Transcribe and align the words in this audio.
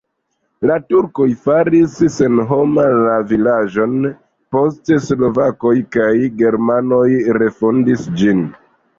La 0.67 0.75
turkoj 0.91 1.25
faris 1.41 1.97
senhoma 2.13 2.85
la 3.01 3.17
vilaĝon, 3.31 3.93
poste 4.55 4.97
slovakoj 5.09 5.73
kaj 5.97 6.09
germanoj 6.39 7.03
refondis 7.39 8.07
ĝin. 8.23 8.43